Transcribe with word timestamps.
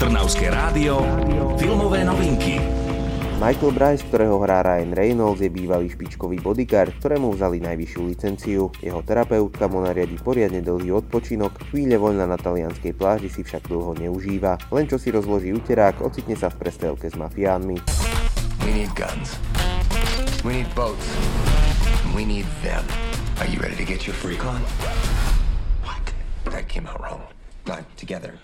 Trnavské 0.00 0.48
rádio, 0.48 1.04
filmové 1.60 2.00
novinky. 2.08 2.56
Michael 3.36 3.76
Bryce, 3.76 4.00
ktorého 4.08 4.40
hrá 4.40 4.64
Ryan 4.64 4.96
Reynolds, 4.96 5.44
je 5.44 5.52
bývalý 5.52 5.92
špičkový 5.92 6.40
bodyguard, 6.40 6.96
ktorému 6.96 7.36
vzali 7.36 7.60
najvyššiu 7.60 8.00
licenciu. 8.08 8.72
Jeho 8.80 9.04
terapeutka 9.04 9.68
mu 9.68 9.84
nariadi 9.84 10.16
poriadne 10.16 10.64
dlhý 10.64 10.88
odpočinok, 11.04 11.68
chvíľe 11.68 12.00
voľna 12.00 12.24
na 12.24 12.40
talianskej 12.40 12.96
pláži 12.96 13.28
si 13.28 13.44
však 13.44 13.68
dlho 13.68 13.92
neužíva. 14.00 14.56
Len 14.72 14.88
čo 14.88 14.96
si 14.96 15.12
rozloží 15.12 15.52
uterák, 15.52 16.00
ocitne 16.00 16.32
sa 16.32 16.48
v 16.48 16.64
prestrelke 16.64 17.12
s 17.12 17.20
mafiánmi. 17.20 17.76
We 18.64 18.72
need 18.72 18.88
guns. 18.96 19.36
We 20.40 20.64
need 20.64 20.70
boats. 20.72 21.04
We 22.16 22.24
need 22.24 22.48
them. 22.64 22.88
Are 23.36 23.48
you 23.52 23.60
ready 23.60 23.76
to 23.76 23.84
get 23.84 24.08
your 24.08 24.16
freak 24.16 24.40
on? 24.48 24.64
What? 25.84 26.00
That 26.48 26.72
came 26.72 26.88
out 26.88 27.04
wrong. 27.04 27.20
Not 27.68 27.84
together. 28.00 28.40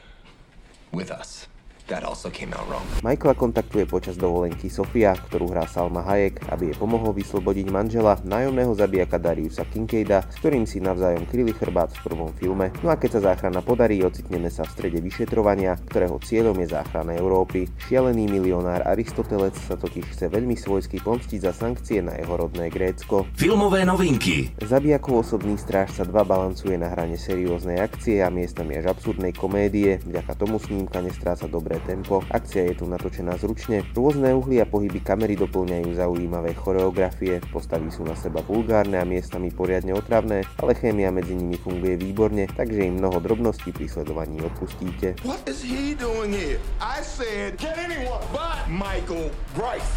With 0.92 1.10
us. 1.10 1.46
That 1.86 2.02
also 2.02 2.34
came 2.34 2.50
out 2.50 2.66
wrong. 2.66 2.82
Michaela 3.06 3.38
kontaktuje 3.38 3.86
počas 3.86 4.18
dovolenky 4.18 4.66
Sofia, 4.66 5.14
ktorú 5.14 5.54
hrá 5.54 5.70
Salma 5.70 6.02
Hayek, 6.02 6.42
aby 6.50 6.74
jej 6.74 6.76
pomohol 6.82 7.14
vyslobodiť 7.14 7.70
manžela, 7.70 8.18
nájomného 8.26 8.74
zabijaka 8.74 9.22
Dariusa 9.22 9.62
Kincaida, 9.70 10.26
s 10.26 10.34
ktorým 10.42 10.66
si 10.66 10.82
navzájom 10.82 11.30
kryli 11.30 11.54
chrbát 11.54 11.94
v 11.94 12.02
prvom 12.10 12.34
filme. 12.34 12.74
No 12.82 12.90
a 12.90 12.98
keď 12.98 13.22
sa 13.22 13.30
záchrana 13.30 13.62
podarí, 13.62 14.02
ocitneme 14.02 14.50
sa 14.50 14.66
v 14.66 14.74
strede 14.74 14.98
vyšetrovania, 14.98 15.78
ktorého 15.86 16.18
cieľom 16.18 16.58
je 16.58 16.74
záchrana 16.74 17.14
Európy. 17.14 17.70
Šialený 17.86 18.34
milionár 18.34 18.82
Aristotelec 18.82 19.54
sa 19.54 19.78
totiž 19.78 20.10
chce 20.10 20.26
veľmi 20.26 20.58
svojsky 20.58 20.98
pomstiť 20.98 21.38
za 21.46 21.54
sankcie 21.54 22.02
na 22.02 22.18
jeho 22.18 22.34
rodné 22.34 22.66
Grécko. 22.66 23.30
Filmové 23.38 23.86
novinky. 23.86 24.50
Zabijakov 24.58 25.22
osobný 25.22 25.54
stráž 25.54 25.94
sa 25.94 26.02
dva 26.02 26.26
balancuje 26.26 26.74
na 26.74 26.90
hrane 26.90 27.14
serióznej 27.14 27.78
akcie 27.78 28.26
a 28.26 28.28
miestami 28.34 28.74
až 28.74 28.90
absurdnej 28.90 29.30
komédie, 29.30 30.02
vďaka 30.02 30.34
tomu 30.34 30.58
snímka 30.58 30.98
nestráca 30.98 31.46
dobré 31.46 31.75
dobré 31.76 31.92
tempo, 31.92 32.24
akcia 32.32 32.72
je 32.72 32.80
tu 32.80 32.84
natočená 32.88 33.36
zručne, 33.36 33.84
rôzne 33.92 34.32
uhly 34.32 34.64
a 34.64 34.66
pohyby 34.66 35.04
kamery 35.04 35.36
doplňajú 35.36 35.92
zaujímavé 35.92 36.56
choreografie, 36.56 37.44
postavy 37.52 37.92
sú 37.92 38.00
na 38.08 38.16
seba 38.16 38.40
vulgárne 38.40 38.96
a 38.96 39.04
miestami 39.04 39.52
poriadne 39.52 39.92
otravné, 39.92 40.48
ale 40.56 40.72
chémia 40.72 41.12
medzi 41.12 41.36
nimi 41.36 41.60
funguje 41.60 42.00
výborne, 42.00 42.48
takže 42.48 42.88
im 42.88 42.96
mnoho 42.96 43.20
drobností 43.20 43.76
pri 43.76 43.92
sledovaní 43.92 44.40
odpustíte. 44.40 45.20
What 45.28 45.44
is 45.44 45.60
he 45.60 45.92
doing 45.92 46.32
here? 46.32 46.56
I 46.80 47.04
said, 47.04 47.60
get 47.60 47.76
anyone 47.76 48.24
but 48.32 48.64
Michael 48.72 49.28
Bryce. 49.52 49.92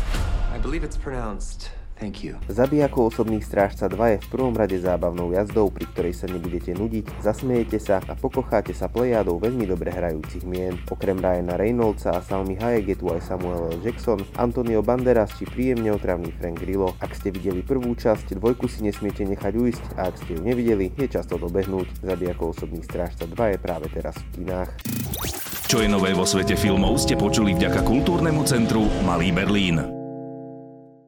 I 0.51 0.59
believe 0.59 0.83
it's 0.83 0.99
pronounced 0.99 1.78
Thank 1.99 2.23
you. 2.23 2.39
Zabijakov 2.47 3.11
osobných 3.11 3.43
strážca 3.43 3.91
2 3.91 4.15
je 4.15 4.23
v 4.23 4.27
prvom 4.31 4.55
rade 4.55 4.79
zábavnou 4.79 5.35
jazdou, 5.35 5.67
pri 5.67 5.83
ktorej 5.91 6.15
sa 6.15 6.31
nebudete 6.31 6.71
nudiť, 6.71 7.19
zasmiejete 7.19 7.75
sa 7.75 7.99
a 8.07 8.15
pokocháte 8.15 8.71
sa 8.71 8.87
plejádou 8.87 9.35
veľmi 9.35 9.67
dobre 9.67 9.91
hrajúcich 9.91 10.47
mien. 10.47 10.79
Okrem 10.87 11.19
Ryana 11.19 11.59
Reynoldsa 11.59 12.15
a 12.15 12.23
Salmy 12.23 12.55
Hayek 12.55 12.95
je 12.95 12.97
tu 13.03 13.11
aj 13.11 13.19
Samuel 13.27 13.75
L. 13.75 13.83
Jackson, 13.83 14.23
Antonio 14.39 14.79
Banderas 14.79 15.35
či 15.35 15.43
príjemne 15.43 15.91
otravný 15.91 16.31
Frank 16.39 16.63
Grillo. 16.63 16.95
Ak 17.03 17.19
ste 17.19 17.35
videli 17.35 17.59
prvú 17.67 17.91
časť, 17.91 18.39
dvojku 18.39 18.71
si 18.71 18.79
nesmiete 18.79 19.27
nechať 19.27 19.53
uísť 19.59 19.85
a 19.99 20.07
ak 20.07 20.23
ste 20.23 20.39
ju 20.39 20.41
nevideli, 20.41 20.95
je 20.95 21.07
často 21.11 21.35
dobehnúť. 21.35 21.99
Zabijakov 21.99 22.55
osobných 22.55 22.87
strážca 22.87 23.27
2 23.27 23.35
je 23.35 23.57
práve 23.59 23.91
teraz 23.91 24.15
v 24.15 24.39
kinách. 24.39 24.71
Čo 25.67 25.83
je 25.83 25.91
nové 25.91 26.15
vo 26.15 26.23
svete 26.23 26.55
filmov 26.55 26.95
ste 26.95 27.19
počuli 27.19 27.51
vďaka 27.53 27.83
kultúrnemu 27.83 28.41
centru 28.47 28.87
Malý 29.03 29.35
Berlín. 29.35 29.98